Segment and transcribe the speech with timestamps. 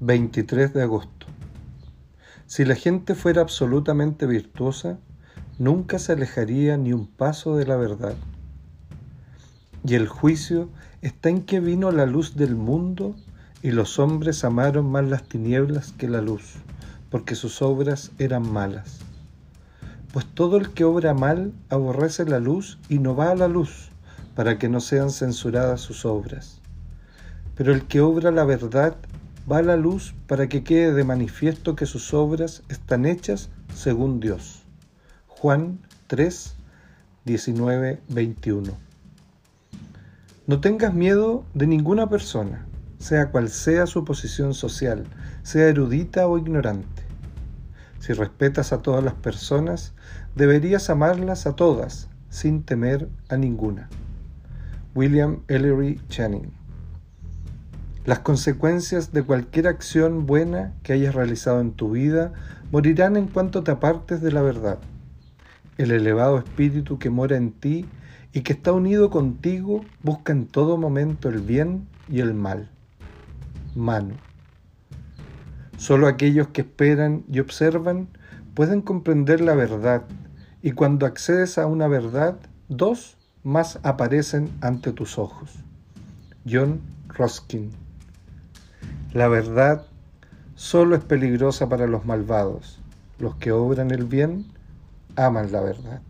[0.00, 1.26] 23 de agosto.
[2.46, 4.98] Si la gente fuera absolutamente virtuosa,
[5.58, 8.14] nunca se alejaría ni un paso de la verdad.
[9.84, 10.68] Y el juicio
[11.00, 13.16] está en que vino la luz del mundo
[13.62, 16.56] y los hombres amaron más las tinieblas que la luz,
[17.10, 18.98] porque sus obras eran malas.
[20.12, 23.88] Pues todo el que obra mal aborrece la luz y no va a la luz,
[24.34, 26.60] para que no sean censuradas sus obras.
[27.54, 28.96] Pero el que obra la verdad
[29.50, 34.18] va a la luz para que quede de manifiesto que sus obras están hechas según
[34.18, 34.64] Dios.
[35.28, 35.78] Juan
[36.08, 36.56] 3,
[37.24, 38.72] 19, 21.
[40.46, 42.66] No tengas miedo de ninguna persona,
[42.98, 45.04] sea cual sea su posición social,
[45.42, 47.02] sea erudita o ignorante.
[48.00, 49.92] Si respetas a todas las personas,
[50.34, 53.88] deberías amarlas a todas, sin temer a ninguna.
[54.94, 56.65] William Ellery Channing
[58.06, 62.32] las consecuencias de cualquier acción buena que hayas realizado en tu vida
[62.70, 64.78] morirán en cuanto te apartes de la verdad.
[65.76, 67.84] El elevado espíritu que mora en ti
[68.32, 72.70] y que está unido contigo busca en todo momento el bien y el mal.
[73.74, 74.14] Mano.
[75.76, 78.06] Solo aquellos que esperan y observan
[78.54, 80.04] pueden comprender la verdad
[80.62, 82.36] y cuando accedes a una verdad,
[82.68, 85.50] dos más aparecen ante tus ojos.
[86.48, 87.85] John Ruskin
[89.16, 89.86] la verdad
[90.56, 92.78] solo es peligrosa para los malvados.
[93.18, 94.44] Los que obran el bien
[95.16, 96.02] aman la verdad.